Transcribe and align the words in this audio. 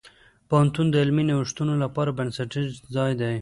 پوهنتون 0.49 0.85
د 0.89 0.95
علمي 1.03 1.23
نوښتونو 1.29 1.73
لپاره 1.83 2.15
بنسټیز 2.17 2.69
ځای 2.95 3.11
دی. 3.19 3.29